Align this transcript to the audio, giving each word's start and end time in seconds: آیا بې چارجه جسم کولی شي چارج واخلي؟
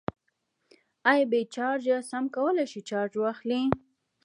آیا 1.09 1.25
بې 1.31 1.41
چارجه 1.55 1.97
جسم 2.05 2.23
کولی 2.35 2.65
شي 2.71 2.81
چارج 2.89 3.13
واخلي؟ 3.17 3.61